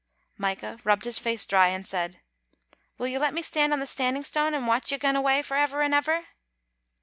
[0.35, 2.21] Micah rubbed his face dry, and said,"
[2.97, 5.55] Will you let me stand on the Standing Stane and watch you gaen awa for
[5.57, 6.25] ever and ever?"